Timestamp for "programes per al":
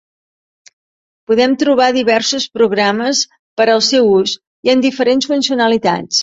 2.59-3.85